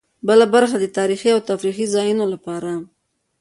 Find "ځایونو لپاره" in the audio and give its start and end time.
1.95-2.71